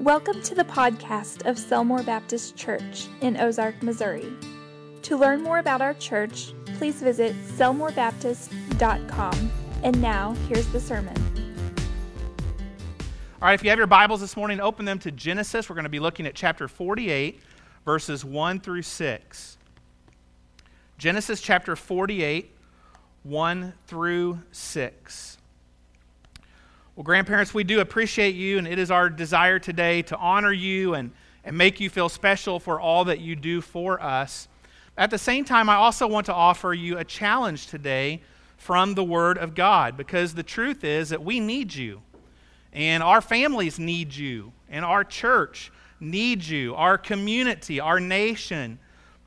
[0.00, 4.32] Welcome to the podcast of Selmore Baptist Church in Ozark, Missouri.
[5.02, 9.52] To learn more about our church, please visit selmorebaptist.com.
[9.82, 11.14] And now, here's the sermon.
[13.42, 15.68] All right, if you have your Bibles this morning, open them to Genesis.
[15.68, 17.38] We're going to be looking at chapter 48,
[17.84, 19.58] verses 1 through 6.
[20.96, 22.50] Genesis chapter 48,
[23.24, 25.36] 1 through 6.
[27.00, 30.92] Well, grandparents, we do appreciate you, and it is our desire today to honor you
[30.92, 31.12] and,
[31.46, 34.48] and make you feel special for all that you do for us.
[34.98, 38.20] At the same time, I also want to offer you a challenge today
[38.58, 42.02] from the Word of God, because the truth is that we need you,
[42.70, 48.78] and our families need you, and our church needs you, our community, our nation.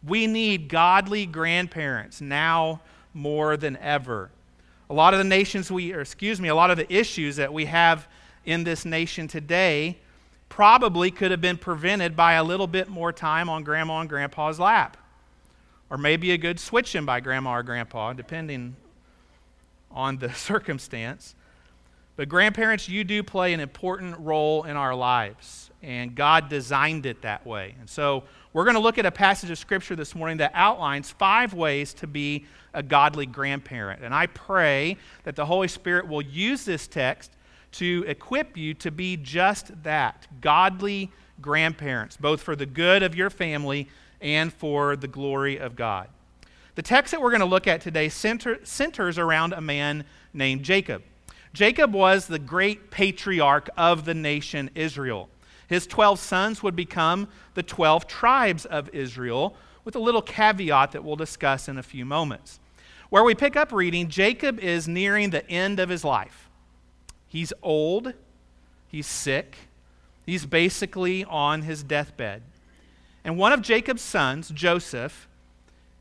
[0.07, 2.81] We need godly grandparents now
[3.15, 4.29] more than ever.
[4.93, 7.51] A lot of the nations we, or excuse me, a lot of the issues that
[7.51, 8.07] we have
[8.45, 9.97] in this nation today
[10.49, 14.59] probably could have been prevented by a little bit more time on grandma and grandpa's
[14.59, 14.97] lap.
[15.89, 18.75] Or maybe a good switching by grandma or grandpa, depending
[19.89, 21.33] on the circumstance.
[22.15, 27.23] But grandparents, you do play an important role in our lives, and God designed it
[27.23, 27.73] that way.
[27.79, 31.09] And so we're going to look at a passage of Scripture this morning that outlines
[31.09, 34.03] five ways to be a godly grandparent.
[34.03, 37.31] And I pray that the Holy Spirit will use this text
[37.73, 43.31] to equip you to be just that godly grandparents, both for the good of your
[43.31, 43.89] family
[44.21, 46.07] and for the glory of God.
[46.75, 50.63] The text that we're going to look at today center, centers around a man named
[50.63, 51.01] Jacob.
[51.53, 55.29] Jacob was the great patriarch of the nation Israel.
[55.67, 61.03] His 12 sons would become the 12 tribes of Israel, with a little caveat that
[61.03, 62.59] we'll discuss in a few moments.
[63.09, 66.49] Where we pick up reading, Jacob is nearing the end of his life.
[67.27, 68.13] He's old,
[68.87, 69.55] he's sick,
[70.25, 72.43] he's basically on his deathbed.
[73.23, 75.27] And one of Jacob's sons, Joseph,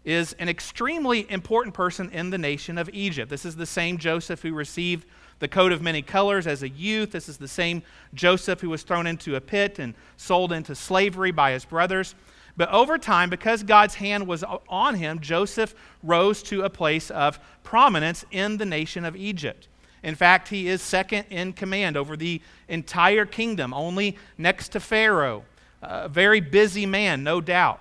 [0.04, 3.30] is an extremely important person in the nation of Egypt.
[3.30, 5.06] This is the same Joseph who received
[5.42, 7.10] the coat of many colors as a youth.
[7.10, 7.82] This is the same
[8.14, 12.14] Joseph who was thrown into a pit and sold into slavery by his brothers.
[12.56, 17.40] But over time, because God's hand was on him, Joseph rose to a place of
[17.64, 19.66] prominence in the nation of Egypt.
[20.04, 25.42] In fact, he is second in command over the entire kingdom, only next to Pharaoh.
[25.82, 27.80] A very busy man, no doubt.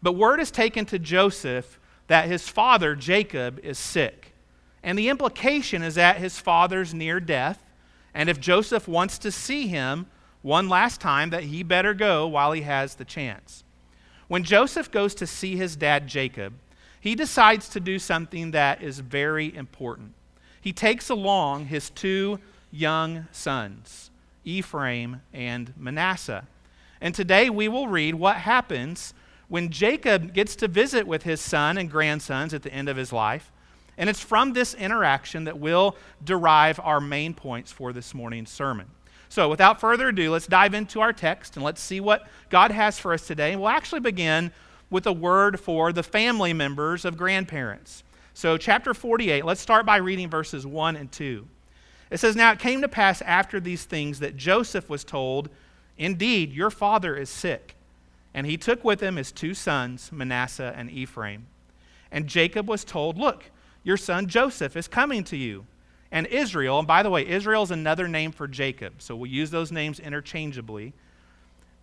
[0.00, 4.19] But word is taken to Joseph that his father, Jacob, is sick.
[4.82, 7.62] And the implication is that his father's near death.
[8.14, 10.06] And if Joseph wants to see him
[10.42, 13.62] one last time, that he better go while he has the chance.
[14.28, 16.54] When Joseph goes to see his dad, Jacob,
[17.00, 20.14] he decides to do something that is very important.
[20.60, 22.38] He takes along his two
[22.70, 24.10] young sons,
[24.44, 26.46] Ephraim and Manasseh.
[27.00, 29.14] And today we will read what happens
[29.48, 33.12] when Jacob gets to visit with his son and grandsons at the end of his
[33.12, 33.50] life.
[34.00, 35.94] And it's from this interaction that we'll
[36.24, 38.86] derive our main points for this morning's sermon.
[39.28, 42.98] So, without further ado, let's dive into our text and let's see what God has
[42.98, 43.54] for us today.
[43.56, 44.52] We'll actually begin
[44.88, 48.02] with a word for the family members of grandparents.
[48.32, 51.46] So, chapter 48, let's start by reading verses 1 and 2.
[52.10, 55.50] It says, Now it came to pass after these things that Joseph was told,
[55.98, 57.76] Indeed, your father is sick.
[58.32, 61.48] And he took with him his two sons, Manasseh and Ephraim.
[62.10, 63.50] And Jacob was told, Look,
[63.82, 65.66] your son Joseph is coming to you
[66.12, 66.78] and Israel.
[66.78, 70.00] And by the way, Israel is another name for Jacob, so we'll use those names
[70.00, 70.92] interchangeably.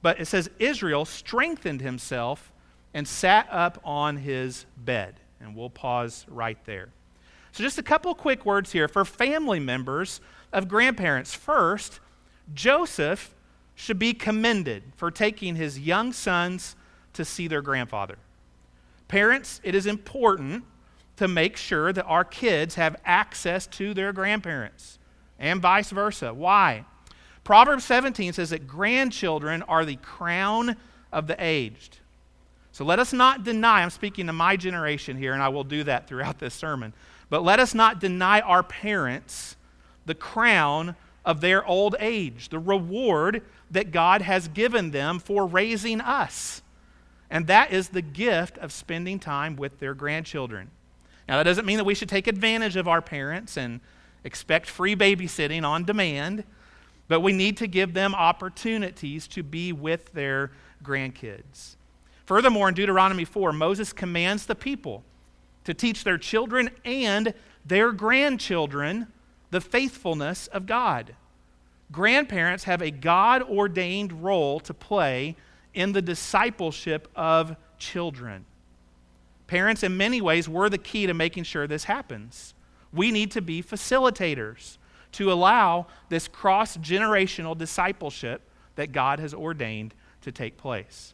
[0.01, 2.51] But it says Israel strengthened himself
[2.93, 5.15] and sat up on his bed.
[5.39, 6.89] And we'll pause right there.
[7.51, 10.19] So, just a couple quick words here for family members
[10.51, 11.33] of grandparents.
[11.33, 11.99] First,
[12.53, 13.33] Joseph
[13.75, 16.75] should be commended for taking his young sons
[17.13, 18.17] to see their grandfather.
[19.07, 20.63] Parents, it is important
[21.17, 24.97] to make sure that our kids have access to their grandparents
[25.39, 26.33] and vice versa.
[26.33, 26.85] Why?
[27.43, 30.75] Proverbs 17 says that grandchildren are the crown
[31.11, 31.99] of the aged.
[32.71, 35.83] So let us not deny, I'm speaking to my generation here, and I will do
[35.85, 36.93] that throughout this sermon,
[37.29, 39.55] but let us not deny our parents
[40.05, 43.41] the crown of their old age, the reward
[43.71, 46.61] that God has given them for raising us.
[47.29, 50.69] And that is the gift of spending time with their grandchildren.
[51.27, 53.81] Now, that doesn't mean that we should take advantage of our parents and
[54.23, 56.43] expect free babysitting on demand,
[57.07, 60.51] but we need to give them opportunities to be with their
[60.83, 61.75] grandkids.
[62.25, 65.03] Furthermore, in Deuteronomy 4, Moses commands the people
[65.63, 67.33] to teach their children and
[67.65, 69.07] their grandchildren
[69.49, 71.15] the faithfulness of God.
[71.91, 75.35] grandparents have a God ordained role to play
[75.73, 78.45] in the discipleship of children.
[79.47, 82.53] Parents, in many ways, were the key to making sure this happens.
[82.93, 84.77] We need to be facilitators
[85.13, 88.41] to allow this cross generational discipleship
[88.75, 91.13] that God has ordained to take place.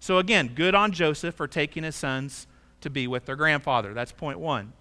[0.00, 2.46] So, again, good on Joseph for taking his sons
[2.80, 3.94] to be with their grandfather.
[3.94, 4.72] That's point one.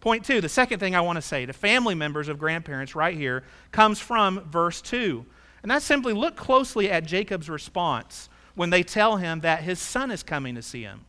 [0.00, 3.16] Point two, the second thing I want to say to family members of grandparents right
[3.16, 5.26] here comes from verse two.
[5.62, 10.10] And that's simply look closely at Jacob's response when they tell him that his son
[10.10, 11.04] is coming to see him.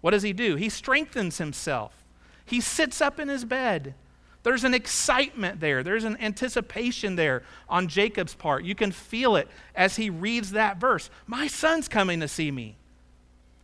[0.00, 0.56] What does he do?
[0.56, 2.04] He strengthens himself,
[2.44, 3.94] he sits up in his bed.
[4.42, 5.82] There's an excitement there.
[5.82, 8.64] There's an anticipation there on Jacob's part.
[8.64, 11.10] You can feel it as he reads that verse.
[11.26, 12.76] My son's coming to see me.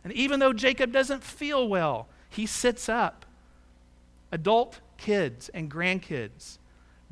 [0.03, 3.25] And even though Jacob doesn't feel well, he sits up.
[4.33, 6.57] Adult kids and grandkids,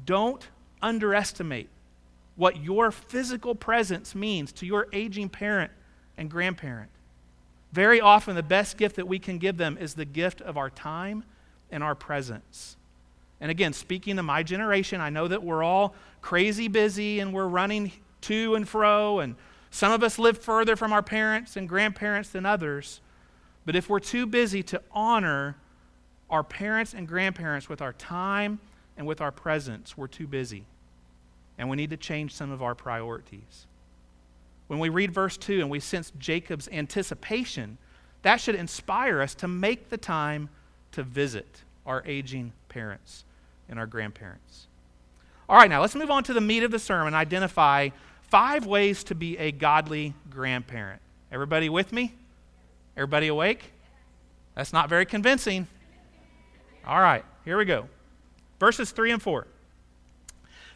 [0.03, 0.47] don't
[0.81, 1.69] underestimate
[2.35, 5.71] what your physical presence means to your aging parent
[6.17, 6.89] and grandparent.
[7.71, 10.69] Very often, the best gift that we can give them is the gift of our
[10.69, 11.23] time
[11.71, 12.75] and our presence.
[13.39, 17.47] And again, speaking to my generation, I know that we're all crazy busy and we're
[17.47, 17.91] running
[18.21, 19.35] to and fro, and
[19.71, 23.01] some of us live further from our parents and grandparents than others.
[23.65, 25.55] But if we're too busy to honor
[26.29, 28.59] our parents and grandparents with our time
[28.97, 30.65] and with our presence, we're too busy.
[31.57, 33.65] And we need to change some of our priorities.
[34.71, 37.77] When we read verse 2 and we sense Jacob's anticipation,
[38.21, 40.47] that should inspire us to make the time
[40.93, 43.25] to visit our aging parents
[43.67, 44.67] and our grandparents.
[45.49, 47.13] All right, now let's move on to the meat of the sermon.
[47.13, 47.89] Identify
[48.21, 51.01] five ways to be a godly grandparent.
[51.33, 52.13] Everybody with me?
[52.95, 53.73] Everybody awake?
[54.55, 55.67] That's not very convincing.
[56.87, 57.89] All right, here we go.
[58.57, 59.47] Verses 3 and 4.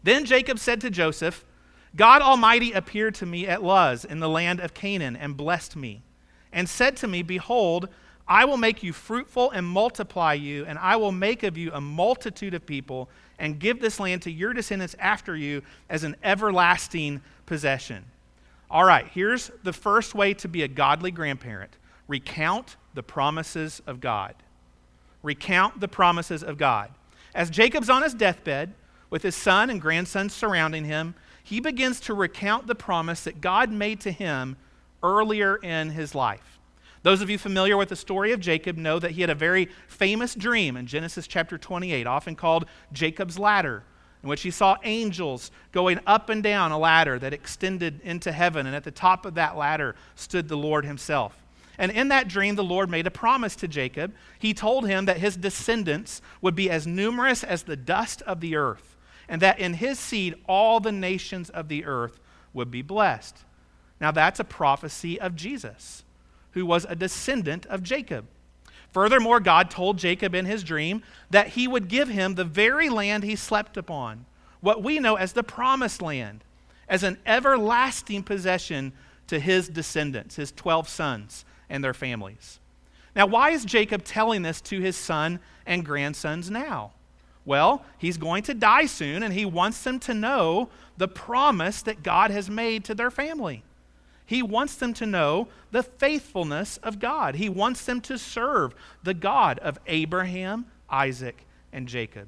[0.04, 1.46] Then Jacob said to Joseph,
[1.96, 6.02] God Almighty appeared to me at Luz in the land of Canaan and blessed me,
[6.52, 7.88] and said to me, Behold,
[8.28, 11.80] I will make you fruitful and multiply you, and I will make of you a
[11.80, 17.22] multitude of people, and give this land to your descendants after you as an everlasting
[17.46, 18.04] possession.
[18.70, 21.78] All right, here's the first way to be a godly grandparent
[22.08, 24.36] recount the promises of God.
[25.24, 26.92] Recount the promises of God.
[27.34, 28.74] As Jacob's on his deathbed,
[29.10, 31.16] with his son and grandson surrounding him,
[31.46, 34.58] he begins to recount the promise that God made to him
[35.04, 36.60] earlier in his life.
[37.04, 39.70] Those of you familiar with the story of Jacob know that he had a very
[39.88, 43.84] famous dream in Genesis chapter 28, often called Jacob's ladder,
[44.24, 48.66] in which he saw angels going up and down a ladder that extended into heaven,
[48.66, 51.44] and at the top of that ladder stood the Lord himself.
[51.78, 54.16] And in that dream, the Lord made a promise to Jacob.
[54.40, 58.56] He told him that his descendants would be as numerous as the dust of the
[58.56, 58.95] earth,
[59.27, 62.19] and that in his seed all the nations of the earth
[62.54, 63.38] would be blessed.
[64.00, 66.04] Now, that's a prophecy of Jesus
[66.51, 68.25] who was a descendant of Jacob.
[68.92, 73.24] Furthermore, God told Jacob in his dream that he would give him the very land
[73.24, 74.25] he slept upon,
[74.62, 76.44] what we know as the promised land,
[76.88, 78.94] as an everlasting possession
[79.27, 82.60] to his descendants, his 12 sons and their families.
[83.16, 86.94] Now, why is Jacob telling this to his son and grandsons now?
[87.46, 92.04] Well, he's going to die soon, and he wants them to know the promise that
[92.04, 93.64] God has made to their family.
[94.26, 97.36] He wants them to know the faithfulness of God.
[97.36, 98.74] He wants them to serve
[99.04, 102.28] the God of Abraham, Isaac, and Jacob.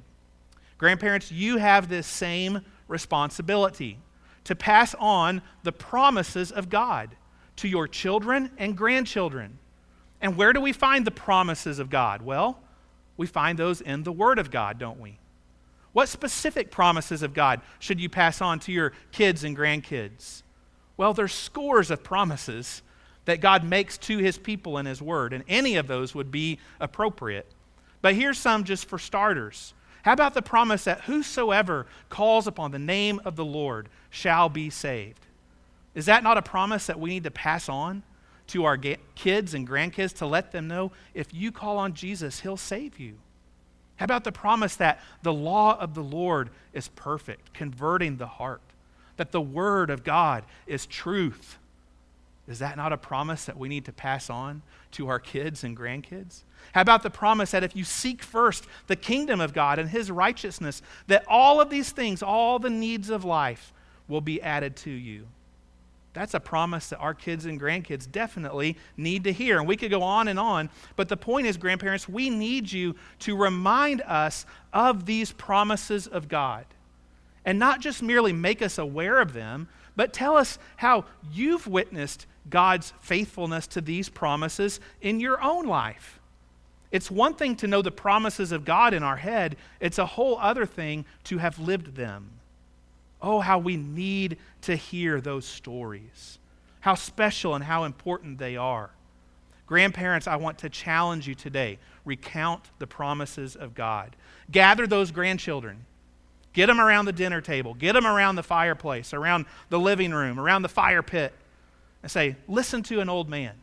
[0.76, 3.98] Grandparents, you have this same responsibility
[4.44, 7.16] to pass on the promises of God
[7.56, 9.58] to your children and grandchildren.
[10.20, 12.22] And where do we find the promises of God?
[12.22, 12.60] Well,
[13.18, 15.18] we find those in the Word of God, don't we?
[15.92, 20.42] What specific promises of God should you pass on to your kids and grandkids?
[20.96, 22.82] Well, there's scores of promises
[23.24, 26.58] that God makes to his people in his word, and any of those would be
[26.80, 27.46] appropriate.
[28.00, 29.74] But here's some just for starters.
[30.02, 34.70] How about the promise that whosoever calls upon the name of the Lord shall be
[34.70, 35.26] saved?
[35.94, 38.02] Is that not a promise that we need to pass on
[38.48, 42.56] to our kids and grandkids to let them know if you call on Jesus, he'll
[42.56, 43.14] save you?
[43.96, 48.62] How about the promise that the law of the Lord is perfect, converting the heart?
[49.18, 51.58] that the Word of God is truth.
[52.48, 54.62] Is that not a promise that we need to pass on
[54.92, 56.44] to our kids and grandkids?
[56.72, 60.10] How about the promise that if you seek first the kingdom of God and His
[60.10, 63.74] righteousness, that all of these things, all the needs of life,
[64.06, 65.26] will be added to you?
[66.18, 69.58] That's a promise that our kids and grandkids definitely need to hear.
[69.58, 70.68] And we could go on and on.
[70.96, 76.26] But the point is, grandparents, we need you to remind us of these promises of
[76.26, 76.66] God
[77.44, 82.26] and not just merely make us aware of them, but tell us how you've witnessed
[82.50, 86.18] God's faithfulness to these promises in your own life.
[86.90, 90.36] It's one thing to know the promises of God in our head, it's a whole
[90.38, 92.37] other thing to have lived them.
[93.20, 96.38] Oh, how we need to hear those stories.
[96.80, 98.90] How special and how important they are.
[99.66, 101.78] Grandparents, I want to challenge you today.
[102.04, 104.16] Recount the promises of God.
[104.50, 105.84] Gather those grandchildren.
[106.54, 107.74] Get them around the dinner table.
[107.74, 111.32] Get them around the fireplace, around the living room, around the fire pit.
[112.02, 113.54] And say, listen to an old man.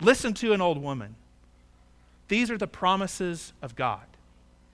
[0.00, 1.14] Listen to an old woman.
[2.28, 4.06] These are the promises of God.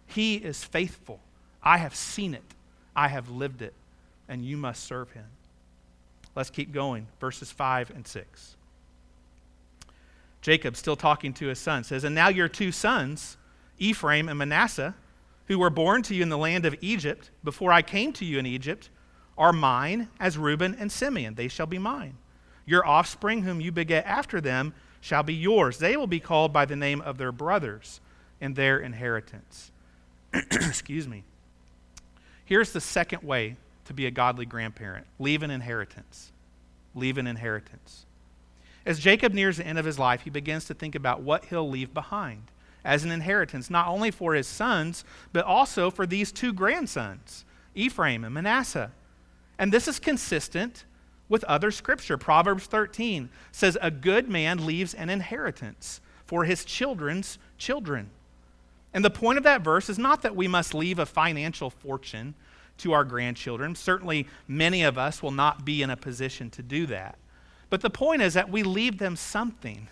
[0.06, 1.20] He is faithful.
[1.62, 2.54] I have seen it,
[2.96, 3.74] I have lived it,
[4.28, 5.26] and you must serve him.
[6.34, 7.08] Let's keep going.
[7.20, 8.56] Verses 5 and 6.
[10.40, 13.36] Jacob, still talking to his son, says, And now your two sons,
[13.78, 14.94] Ephraim and Manasseh,
[15.46, 18.38] who were born to you in the land of Egypt, before I came to you
[18.38, 18.90] in Egypt,
[19.36, 21.34] are mine as Reuben and Simeon.
[21.34, 22.16] They shall be mine.
[22.66, 25.78] Your offspring, whom you beget after them, shall be yours.
[25.78, 28.00] They will be called by the name of their brothers
[28.40, 29.72] and their inheritance.
[30.32, 31.24] Excuse me.
[32.44, 33.56] Here's the second way
[33.88, 36.30] to be a godly grandparent leave an inheritance.
[36.94, 38.06] Leave an inheritance.
[38.86, 41.68] As Jacob nears the end of his life, he begins to think about what he'll
[41.68, 42.42] leave behind
[42.84, 48.24] as an inheritance, not only for his sons, but also for these two grandsons, Ephraim
[48.24, 48.92] and Manasseh.
[49.58, 50.84] And this is consistent
[51.28, 52.16] with other scripture.
[52.16, 58.10] Proverbs 13 says, A good man leaves an inheritance for his children's children.
[58.94, 62.34] And the point of that verse is not that we must leave a financial fortune
[62.78, 63.74] to our grandchildren.
[63.74, 67.18] Certainly, many of us will not be in a position to do that.
[67.70, 69.88] But the point is that we leave them something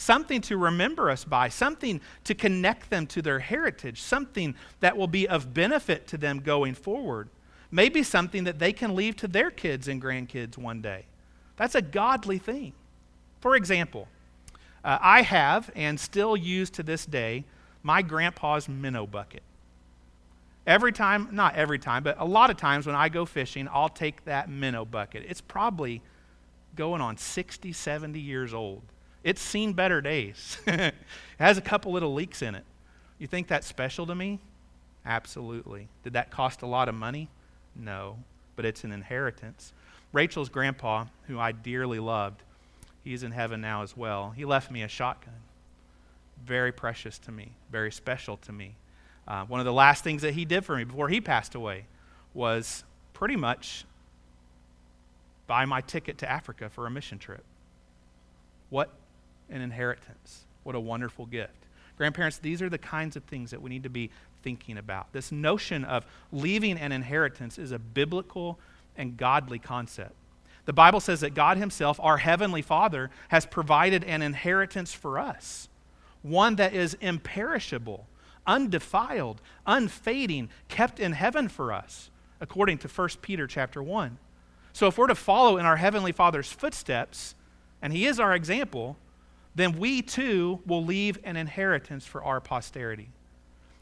[0.00, 5.06] something to remember us by, something to connect them to their heritage, something that will
[5.06, 7.28] be of benefit to them going forward.
[7.70, 11.04] Maybe something that they can leave to their kids and grandkids one day.
[11.56, 12.72] That's a godly thing.
[13.40, 14.08] For example,
[14.82, 17.44] uh, I have and still use to this day
[17.82, 19.42] my grandpa's minnow bucket.
[20.70, 23.88] Every time, not every time, but a lot of times when I go fishing, I'll
[23.88, 25.24] take that minnow bucket.
[25.28, 26.00] It's probably
[26.76, 28.82] going on 60, 70 years old.
[29.24, 30.58] It's seen better days.
[30.68, 30.94] it
[31.40, 32.62] has a couple little leaks in it.
[33.18, 34.38] You think that's special to me?
[35.04, 35.88] Absolutely.
[36.04, 37.28] Did that cost a lot of money?
[37.74, 38.18] No,
[38.54, 39.72] but it's an inheritance.
[40.12, 42.44] Rachel's grandpa, who I dearly loved,
[43.02, 44.30] he's in heaven now as well.
[44.30, 45.34] He left me a shotgun.
[46.44, 48.76] Very precious to me, very special to me.
[49.30, 51.84] Uh, one of the last things that he did for me before he passed away
[52.34, 52.82] was
[53.12, 53.84] pretty much
[55.46, 57.44] buy my ticket to Africa for a mission trip.
[58.70, 58.90] What
[59.48, 60.46] an inheritance.
[60.64, 61.54] What a wonderful gift.
[61.96, 64.10] Grandparents, these are the kinds of things that we need to be
[64.42, 65.12] thinking about.
[65.12, 68.58] This notion of leaving an inheritance is a biblical
[68.96, 70.14] and godly concept.
[70.64, 75.68] The Bible says that God Himself, our Heavenly Father, has provided an inheritance for us,
[76.22, 78.08] one that is imperishable,
[78.46, 84.18] undefiled, unfading, kept in heaven for us, according to 1 Peter chapter 1.
[84.72, 87.34] So if we're to follow in our Heavenly Father's footsteps,
[87.82, 88.96] and He is our example,
[89.54, 93.10] then we too will leave an inheritance for our posterity.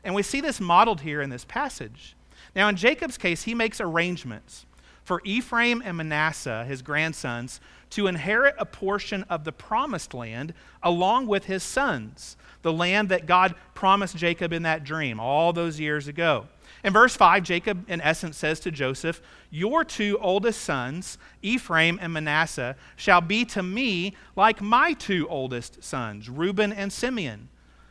[0.03, 2.17] And we see this modeled here in this passage.
[2.55, 4.65] Now, in Jacob's case, he makes arrangements
[5.09, 11.27] for Ephraim and Manasseh, his grandsons, to inherit a portion of the promised land along
[11.27, 16.09] with his sons, the land that God promised Jacob in that dream all those years
[16.09, 16.47] ago.
[16.85, 22.13] In verse 5, Jacob, in essence, says to Joseph, Your two oldest sons, Ephraim and
[22.13, 27.49] Manasseh, shall be to me like my two oldest sons, Reuben and Simeon.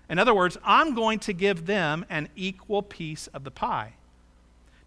[0.08, 3.97] In other words, I'm going to give them an equal piece of the pie.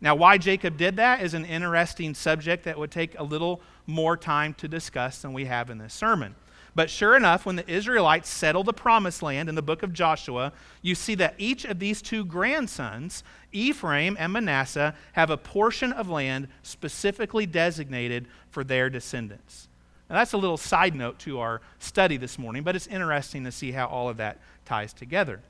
[0.00, 4.16] Now, why Jacob did that is an interesting subject that would take a little more
[4.16, 6.34] time to discuss than we have in this sermon.
[6.74, 10.52] But sure enough, when the Israelites settle the promised land in the book of Joshua,
[10.82, 16.08] you see that each of these two grandsons, Ephraim and Manasseh, have a portion of
[16.08, 19.68] land specifically designated for their descendants.
[20.08, 23.52] Now, that's a little side note to our study this morning, but it's interesting to
[23.52, 25.40] see how all of that ties together.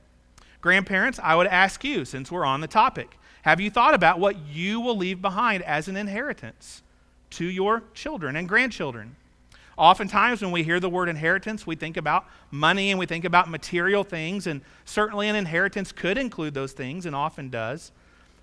[0.61, 4.37] Grandparents, I would ask you, since we're on the topic, have you thought about what
[4.47, 6.83] you will leave behind as an inheritance
[7.31, 9.17] to your children and grandchildren?
[9.79, 13.49] Oftentimes, when we hear the word inheritance, we think about money and we think about
[13.49, 17.91] material things, and certainly an inheritance could include those things and often does.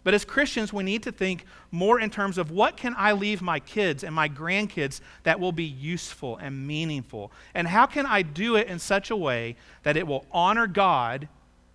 [0.04, 3.42] But as Christians, we need to think more in terms of what can I leave
[3.42, 7.32] my kids and my grandkids that will be useful and meaningful?
[7.54, 11.27] And how can I do it in such a way that it will honor God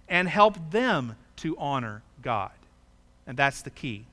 [0.09, 2.53] and help them to honor God?
[3.27, 4.05] And that's the key.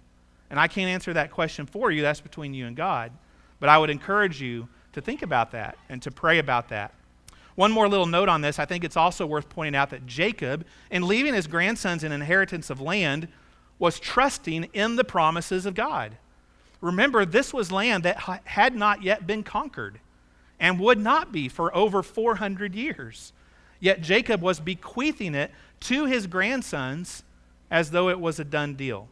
[0.49, 2.01] And I can't answer that question for you.
[2.01, 3.11] That's between you and God.
[3.59, 6.93] But I would encourage you to think about that and to pray about that.
[7.55, 8.57] One more little note on this.
[8.57, 12.69] I think it's also worth pointing out that Jacob, in leaving his grandsons an inheritance
[12.69, 13.27] of land,
[13.77, 16.15] was trusting in the promises of God.
[16.81, 19.99] Remember, this was land that had not yet been conquered
[20.59, 23.33] and would not be for over 400 years.
[23.79, 25.51] Yet Jacob was bequeathing it
[25.81, 27.23] to his grandsons
[27.71, 29.07] as though it was a done deal.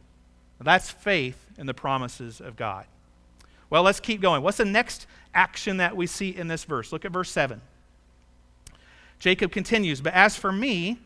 [0.60, 2.86] That's faith in the promises of God.
[3.70, 4.42] Well, let's keep going.
[4.42, 6.90] What's the next action that we see in this verse?
[6.90, 7.60] Look at verse 7.
[9.18, 10.98] Jacob continues, But as for me,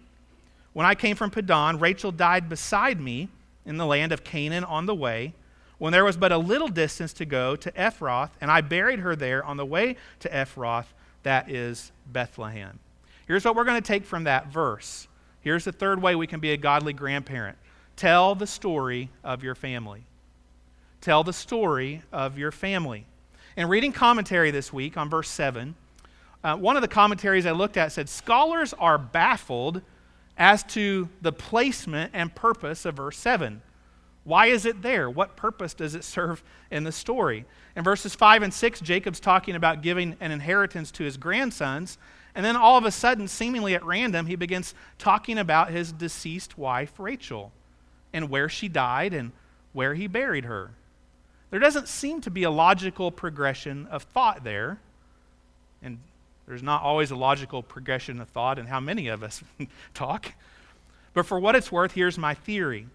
[0.73, 3.29] when I came from Padan, Rachel died beside me
[3.67, 5.35] in the land of Canaan on the way,
[5.79, 9.17] when there was but a little distance to go to Ephrath, and I buried her
[9.17, 10.87] there on the way to Ephrath,
[11.25, 12.79] that is Bethlehem.
[13.27, 15.09] Here's what we're going to take from that verse.
[15.43, 17.59] Here's the third way we can be a godly grandparent
[17.95, 20.05] tell the story of your family.
[21.01, 23.07] Tell the story of your family.
[23.57, 25.75] In reading commentary this week on verse 7,
[26.43, 29.83] uh, one of the commentaries I looked at said scholars are baffled
[30.39, 33.61] as to the placement and purpose of verse 7.
[34.25, 35.11] Why is it there?
[35.11, 37.45] What purpose does it serve in the story?
[37.77, 41.99] In verses 5 and 6, Jacob's talking about giving an inheritance to his grandsons.
[42.35, 46.57] And then all of a sudden, seemingly at random, he begins talking about his deceased
[46.57, 47.53] wife, Rachel,
[48.13, 49.33] and where she died and
[49.73, 50.71] where he buried her.
[51.51, 54.79] There doesn't seem to be a logical progression of thought there.
[55.83, 55.99] And
[56.47, 59.43] there's not always a logical progression of thought in how many of us
[59.95, 60.33] talk.
[61.13, 62.87] But for what it's worth, here's my theory.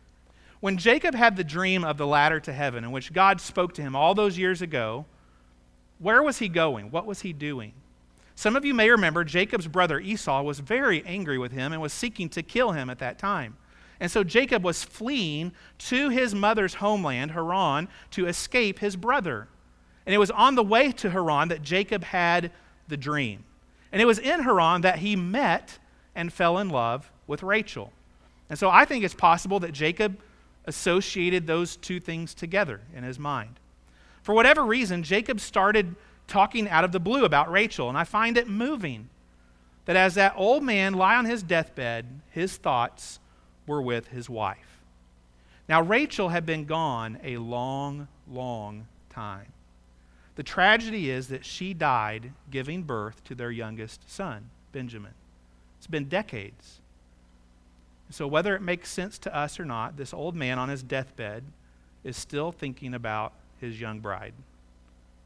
[0.60, 3.84] When Jacob had the dream of the ladder to heaven, in which God spoke to
[3.84, 5.06] him all those years ago,
[6.00, 6.89] where was he going?
[6.89, 7.74] What was he doing?
[8.38, 11.91] Some of you may remember Jacob's brother Esau was very angry with him and was
[11.91, 13.58] seeking to kill him at that time.
[14.00, 19.48] And so Jacob was fleeing to his mother's homeland, Haran, to escape his brother.
[20.06, 22.51] And it was on the way to Haran that Jacob had
[22.88, 23.44] the dream.
[23.91, 25.79] And it was in Haran that he met
[26.14, 27.92] and fell in love with Rachel.
[28.51, 30.16] And so I think it's possible that Jacob
[30.66, 33.59] associated those two things together in his mind.
[34.22, 35.96] For whatever reason, Jacob started
[36.27, 39.09] talking out of the blue about Rachel, and I find it moving
[39.85, 43.20] that as that old man lay on his deathbed, his thoughts
[43.66, 44.81] were with his wife.
[45.70, 49.48] Now, Rachel had been gone a long, long time.
[50.35, 55.13] The tragedy is that she died giving birth to their youngest son, Benjamin.
[55.77, 56.79] It's been decades.
[58.09, 61.44] So, whether it makes sense to us or not, this old man on his deathbed
[62.03, 64.33] is still thinking about his young bride.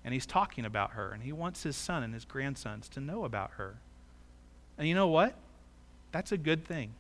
[0.04, 3.24] And he's talking about her, and he wants his son and his grandsons to know
[3.24, 3.76] about her.
[4.78, 5.36] And you know what?
[6.12, 6.94] That's a good thing.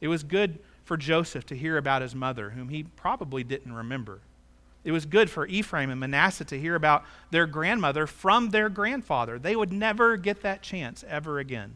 [0.00, 4.20] It was good for Joseph to hear about his mother, whom he probably didn't remember.
[4.84, 9.38] It was good for Ephraim and Manasseh to hear about their grandmother from their grandfather.
[9.38, 11.74] They would never get that chance ever again.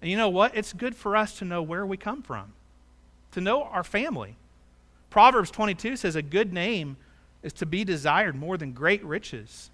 [0.00, 0.56] And you know what?
[0.56, 2.54] It's good for us to know where we come from,
[3.32, 4.36] to know our family.
[5.10, 6.96] Proverbs 22 says, A good name
[7.42, 9.70] is to be desired more than great riches.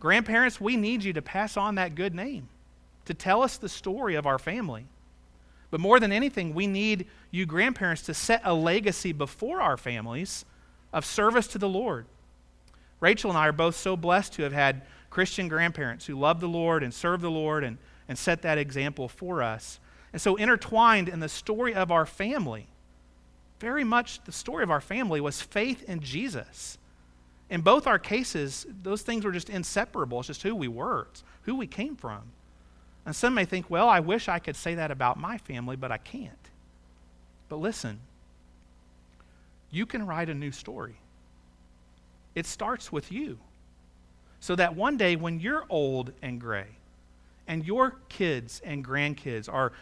[0.00, 2.48] Grandparents, we need you to pass on that good name,
[3.04, 4.86] to tell us the story of our family.
[5.70, 10.44] But more than anything, we need you, grandparents, to set a legacy before our families
[10.92, 12.06] of service to the Lord.
[13.00, 16.48] Rachel and I are both so blessed to have had Christian grandparents who love the
[16.48, 19.80] Lord and serve the Lord and, and set that example for us.
[20.12, 22.68] And so, intertwined in the story of our family,
[23.58, 26.78] very much the story of our family was faith in Jesus.
[27.50, 30.18] In both our cases, those things were just inseparable.
[30.18, 32.22] It's just who we were, it's who we came from.
[33.06, 35.92] And some may think, well, I wish I could say that about my family, but
[35.92, 36.32] I can't.
[37.50, 38.00] But listen,
[39.70, 40.96] you can write a new story.
[42.34, 43.38] It starts with you.
[44.40, 46.66] So that one day when you're old and gray,
[47.46, 49.72] and your kids and grandkids are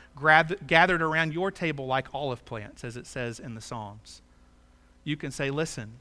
[0.67, 4.21] gathered around your table like olive plants, as it says in the Psalms,
[5.05, 5.93] you can say, Listen,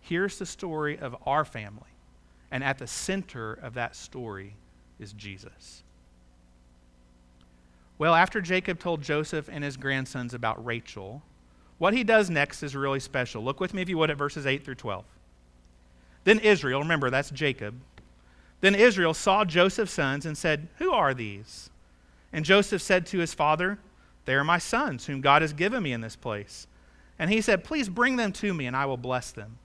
[0.00, 1.82] here's the story of our family.
[2.50, 4.56] And at the center of that story
[4.98, 5.82] is Jesus.
[7.98, 11.22] Well, after Jacob told Joseph and his grandsons about Rachel,
[11.78, 13.44] what he does next is really special.
[13.44, 15.04] Look with me, if you would, at verses 8 through 12.
[16.24, 17.74] Then Israel, remember that's Jacob,
[18.60, 21.70] then Israel saw Joseph's sons and said, Who are these?
[22.32, 23.78] And Joseph said to his father,
[24.24, 26.66] They are my sons, whom God has given me in this place.
[27.18, 29.58] And he said, Please bring them to me, and I will bless them.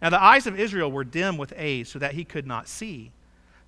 [0.00, 3.12] Now the eyes of Israel were dim with age, so that he could not see.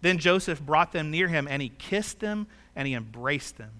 [0.00, 3.70] Then Joseph brought them near him, and he kissed them, and he embraced them.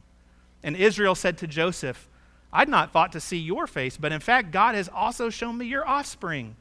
[0.62, 2.08] And Israel said to Joseph,
[2.52, 5.66] I'd not thought to see your face, but in fact, God has also shown me
[5.66, 6.56] your offspring.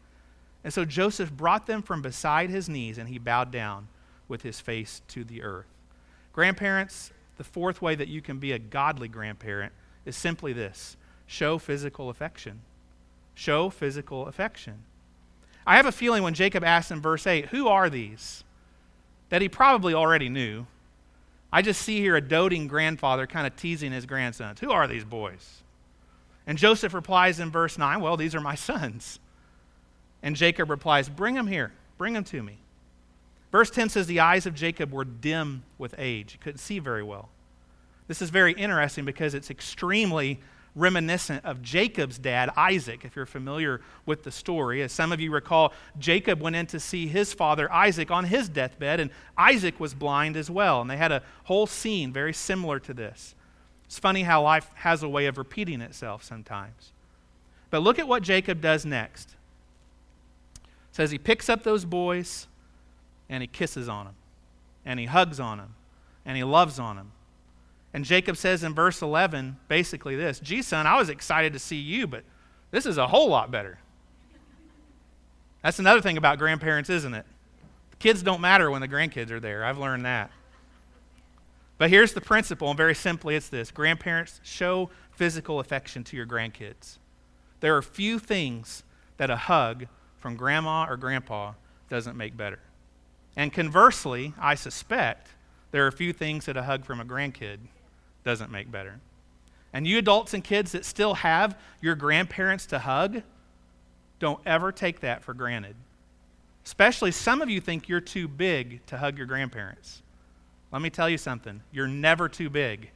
[0.63, 3.87] And so Joseph brought them from beside his knees, and he bowed down
[4.27, 5.67] with his face to the earth.
[6.33, 9.73] Grandparents, the fourth way that you can be a godly grandparent
[10.05, 10.95] is simply this
[11.27, 12.61] show physical affection.
[13.35, 14.83] Show physical affection.
[15.65, 18.43] I have a feeling when Jacob asked in verse 8, Who are these?
[19.31, 20.67] that he probably already knew.
[21.51, 24.59] I just see here a doting grandfather kind of teasing his grandsons.
[24.59, 25.63] Who are these boys?
[26.45, 29.19] And Joseph replies in verse 9, Well, these are my sons.
[30.21, 31.71] And Jacob replies, Bring them here.
[31.97, 32.57] Bring them to me.
[33.51, 36.33] Verse 10 says, The eyes of Jacob were dim with age.
[36.33, 37.29] He couldn't see very well.
[38.07, 40.41] This is very interesting because it's extremely
[40.75, 44.81] reminiscent of Jacob's dad, Isaac, if you're familiar with the story.
[44.81, 48.47] As some of you recall, Jacob went in to see his father, Isaac, on his
[48.47, 50.81] deathbed, and Isaac was blind as well.
[50.81, 53.35] And they had a whole scene very similar to this.
[53.85, 56.93] It's funny how life has a way of repeating itself sometimes.
[57.69, 59.35] But look at what Jacob does next.
[60.55, 62.47] It says he picks up those boys
[63.29, 64.15] and he kisses on them,
[64.85, 65.75] and he hugs on them,
[66.25, 67.11] and he loves on them.
[67.93, 71.77] And Jacob says in verse 11 basically this Gee, son, I was excited to see
[71.77, 72.23] you, but
[72.71, 73.79] this is a whole lot better.
[75.63, 77.25] That's another thing about grandparents, isn't it?
[77.91, 79.63] The kids don't matter when the grandkids are there.
[79.63, 80.31] I've learned that.
[81.77, 86.25] But here's the principle, and very simply, it's this grandparents, show physical affection to your
[86.25, 86.97] grandkids.
[87.59, 88.83] There are few things
[89.17, 91.53] that a hug from grandma or grandpa
[91.89, 92.59] doesn't make better.
[93.35, 95.29] And conversely, I suspect
[95.71, 97.59] there are few things that a hug from a grandkid
[98.23, 98.99] doesn't make better.
[99.73, 103.21] And you adults and kids that still have your grandparents to hug,
[104.19, 105.75] don't ever take that for granted.
[106.65, 110.01] Especially some of you think you're too big to hug your grandparents.
[110.71, 112.91] Let me tell you something you're never too big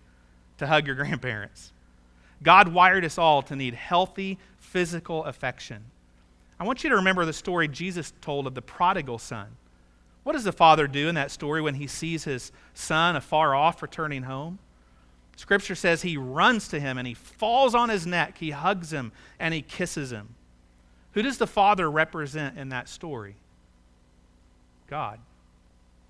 [0.57, 1.71] to hug your grandparents.
[2.43, 5.83] God wired us all to need healthy physical affection.
[6.59, 9.47] I want you to remember the story Jesus told of the prodigal son.
[10.23, 13.81] What does the father do in that story when he sees his son afar off
[13.81, 14.59] returning home?
[15.35, 19.11] Scripture says he runs to him and he falls on his neck, he hugs him,
[19.39, 20.35] and he kisses him.
[21.11, 23.35] Who does the Father represent in that story?
[24.87, 25.19] God,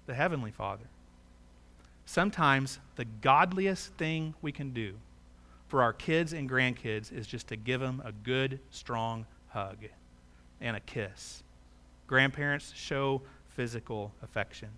[0.05, 0.85] the Heavenly Father.
[2.05, 4.95] Sometimes the godliest thing we can do
[5.67, 9.77] for our kids and grandkids is just to give them a good, strong hug
[10.61, 11.43] and a kiss.
[12.07, 14.69] Grandparents show physical affection.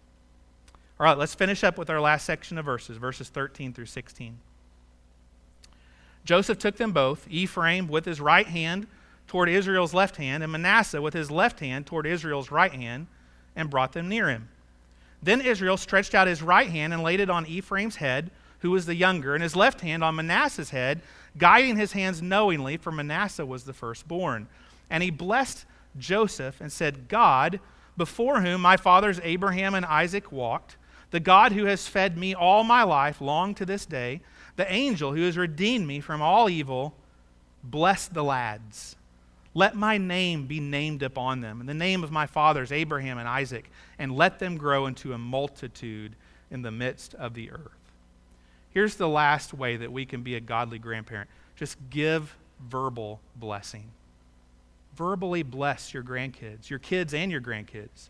[0.99, 4.37] All right, let's finish up with our last section of verses, verses 13 through 16.
[6.25, 8.87] Joseph took them both, Ephraim with his right hand
[9.27, 13.07] toward Israel's left hand, and Manasseh with his left hand toward Israel's right hand,
[13.55, 14.49] and brought them near him.
[15.21, 18.87] Then Israel stretched out his right hand and laid it on Ephraim's head, who was
[18.87, 21.01] the younger, and his left hand on Manasseh's head,
[21.37, 24.47] guiding his hands knowingly, for Manasseh was the firstborn.
[24.89, 25.65] And he blessed
[25.99, 27.59] Joseph and said, God,
[27.95, 30.75] before whom my fathers Abraham and Isaac walked,
[31.11, 34.21] the God who has fed me all my life, long to this day,
[34.55, 36.93] the angel who has redeemed me from all evil,
[37.63, 38.95] bless the lads.
[39.53, 43.27] Let my name be named upon them, and the name of my fathers, Abraham and
[43.27, 46.15] Isaac, and let them grow into a multitude
[46.51, 47.71] in the midst of the earth.
[48.71, 52.35] Here's the last way that we can be a godly grandparent just give
[52.69, 53.85] verbal blessing.
[54.95, 58.09] Verbally bless your grandkids, your kids, and your grandkids.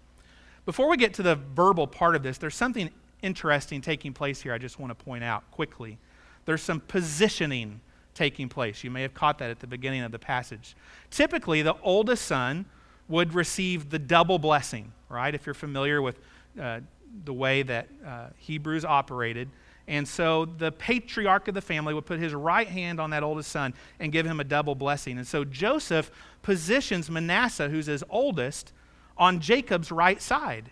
[0.68, 2.90] Before we get to the verbal part of this, there's something
[3.22, 5.98] interesting taking place here I just want to point out quickly.
[6.44, 7.80] There's some positioning
[8.14, 8.84] taking place.
[8.84, 10.76] You may have caught that at the beginning of the passage.
[11.10, 12.66] Typically, the oldest son
[13.08, 15.34] would receive the double blessing, right?
[15.34, 16.20] If you're familiar with
[16.60, 16.82] uh,
[17.24, 19.48] the way that uh, Hebrews operated.
[19.88, 23.54] And so the patriarch of the family would put his right hand on that oldest
[23.54, 25.18] son and give him a double blessing.
[25.18, 28.74] And so Joseph positions Manasseh, who's his oldest,
[29.18, 30.72] on Jacob's right side.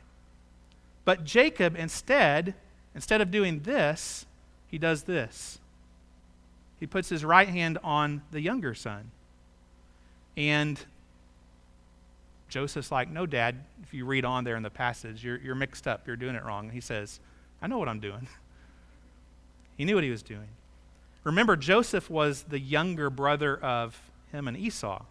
[1.04, 2.56] But Jacob instead,
[2.94, 4.26] instead of doing this,
[4.68, 5.60] he does this.
[6.80, 9.12] He puts his right hand on the younger son.
[10.36, 10.84] And
[12.50, 15.88] Joseph's like, No, Dad, if you read on there in the passage, you're, you're mixed
[15.88, 16.08] up.
[16.08, 16.70] You're doing it wrong.
[16.70, 17.20] he says,
[17.62, 18.28] I know what I'm doing.
[19.78, 20.50] he knew what he was doing.
[21.24, 24.00] Remember, Joseph was the younger brother of
[24.32, 25.04] him and Esau.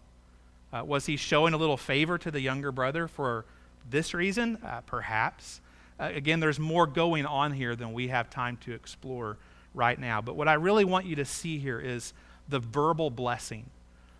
[0.75, 3.45] Uh, was he showing a little favor to the younger brother for
[3.89, 4.57] this reason?
[4.65, 5.61] Uh, perhaps.
[5.97, 9.37] Uh, again, there's more going on here than we have time to explore
[9.73, 10.19] right now.
[10.19, 12.13] But what I really want you to see here is
[12.49, 13.69] the verbal blessing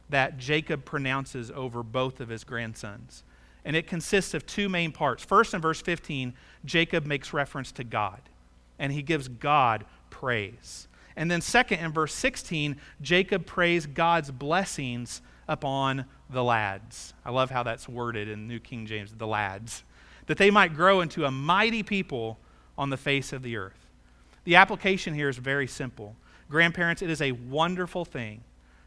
[0.09, 3.23] that Jacob pronounces over both of his grandsons.
[3.65, 5.25] And it consists of two main parts.
[5.25, 8.21] First, in verse 15, Jacob makes reference to God,
[8.79, 10.87] and he gives God praise.
[11.17, 17.13] And then, second, in verse 16, Jacob prays God's blessings upon the lads.
[17.23, 19.83] I love how that's worded in New King James, the lads.
[20.27, 22.39] That they might grow into a mighty people
[22.77, 23.87] on the face of the earth.
[24.43, 26.15] The application here is very simple.
[26.49, 28.43] Grandparents, it is a wonderful thing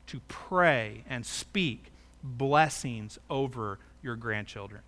[0.06, 1.92] to pray and speak
[2.22, 4.80] blessings over your grandchildren.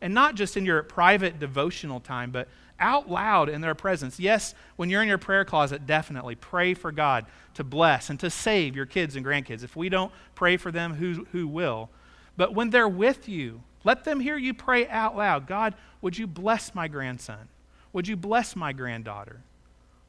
[0.00, 2.48] And not just in your private devotional time, but
[2.80, 4.18] out loud in their presence.
[4.18, 8.30] Yes, when you're in your prayer closet, definitely pray for God to bless and to
[8.30, 9.62] save your kids and grandkids.
[9.62, 11.90] If we don't pray for them, who, who will?
[12.36, 16.26] But when they're with you, let them hear you pray out loud God, would you
[16.26, 17.48] bless my grandson?
[17.92, 19.40] Would you bless my granddaughter?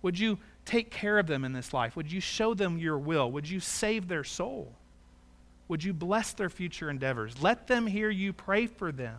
[0.01, 1.95] Would you take care of them in this life?
[1.95, 3.31] Would you show them your will?
[3.31, 4.71] Would you save their soul?
[5.67, 7.41] Would you bless their future endeavors?
[7.41, 9.17] Let them hear you pray for them.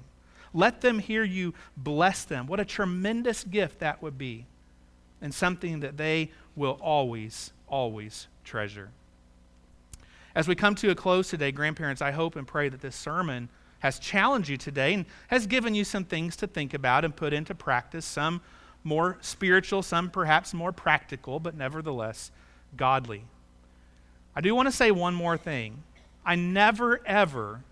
[0.54, 2.46] Let them hear you bless them.
[2.46, 4.46] What a tremendous gift that would be,
[5.20, 8.90] and something that they will always, always treasure.
[10.34, 13.48] As we come to a close today, grandparents, I hope and pray that this sermon
[13.80, 17.32] has challenged you today and has given you some things to think about and put
[17.32, 18.40] into practice, some
[18.84, 22.30] more spiritual, some perhaps more practical, but nevertheless
[22.76, 23.24] godly.
[24.34, 25.82] I do want to say one more thing.
[26.24, 27.62] I never, ever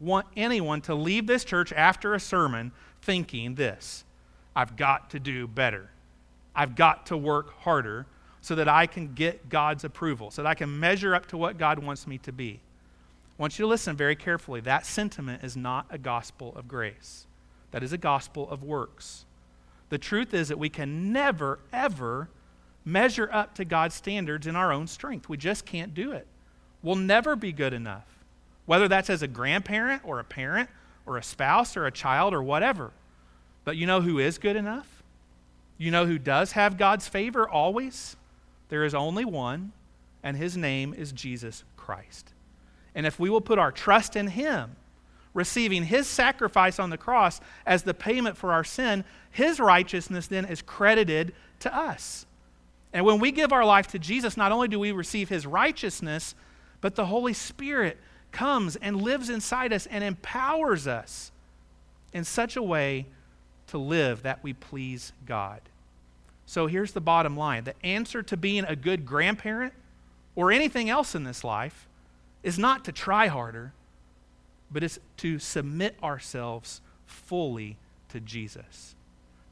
[0.00, 4.04] want anyone to leave this church after a sermon thinking this
[4.54, 5.90] I've got to do better.
[6.54, 8.06] I've got to work harder
[8.40, 11.58] so that I can get God's approval, so that I can measure up to what
[11.58, 12.60] God wants me to be.
[13.38, 14.60] I want you to listen very carefully.
[14.60, 17.26] That sentiment is not a gospel of grace,
[17.70, 19.24] that is a gospel of works.
[19.90, 22.28] The truth is that we can never, ever
[22.84, 25.28] measure up to God's standards in our own strength.
[25.28, 26.26] We just can't do it.
[26.82, 28.17] We'll never be good enough,
[28.68, 30.68] whether that's as a grandparent or a parent
[31.06, 32.90] or a spouse or a child or whatever.
[33.64, 35.02] But you know who is good enough?
[35.78, 38.14] You know who does have God's favor always?
[38.68, 39.72] There is only one,
[40.22, 42.34] and his name is Jesus Christ.
[42.94, 44.76] And if we will put our trust in him,
[45.32, 50.44] receiving his sacrifice on the cross as the payment for our sin, his righteousness then
[50.44, 52.26] is credited to us.
[52.92, 56.34] And when we give our life to Jesus, not only do we receive his righteousness,
[56.82, 57.96] but the Holy Spirit
[58.32, 61.32] comes and lives inside us and empowers us
[62.12, 63.06] in such a way
[63.68, 65.60] to live that we please God.
[66.46, 69.74] So here's the bottom line the answer to being a good grandparent
[70.34, 71.86] or anything else in this life
[72.42, 73.72] is not to try harder,
[74.70, 77.76] but it's to submit ourselves fully
[78.08, 78.94] to Jesus,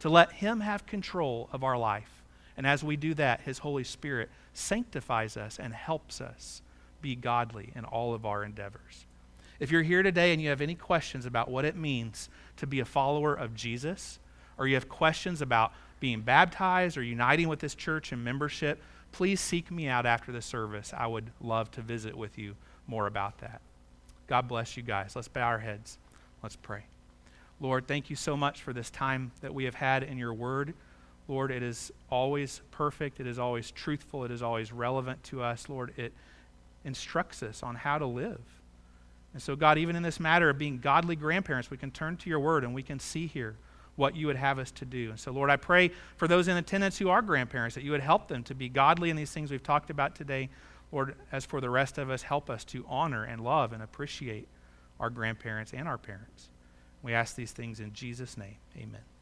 [0.00, 2.22] to let Him have control of our life.
[2.56, 6.62] And as we do that, His Holy Spirit sanctifies us and helps us
[7.06, 9.06] be godly in all of our endeavors.
[9.60, 12.80] If you're here today and you have any questions about what it means to be
[12.80, 14.18] a follower of Jesus,
[14.58, 19.40] or you have questions about being baptized or uniting with this church in membership, please
[19.40, 20.92] seek me out after the service.
[20.96, 22.56] I would love to visit with you
[22.88, 23.60] more about that.
[24.26, 25.14] God bless you guys.
[25.14, 25.98] Let's bow our heads.
[26.42, 26.86] Let's pray.
[27.60, 30.74] Lord, thank you so much for this time that we have had in your word.
[31.28, 33.20] Lord, it is always perfect.
[33.20, 34.24] It is always truthful.
[34.24, 35.68] It is always relevant to us.
[35.68, 36.12] Lord, it
[36.86, 38.40] instructs us on how to live.
[39.34, 42.30] And so, God, even in this matter of being godly grandparents, we can turn to
[42.30, 43.56] your word and we can see here
[43.96, 45.10] what you would have us to do.
[45.10, 48.00] And so, Lord, I pray for those in attendance who are grandparents that you would
[48.00, 50.48] help them to be godly in these things we've talked about today.
[50.92, 54.48] Lord, as for the rest of us, help us to honor and love and appreciate
[55.00, 56.48] our grandparents and our parents.
[57.02, 58.56] We ask these things in Jesus' name.
[58.76, 59.15] Amen.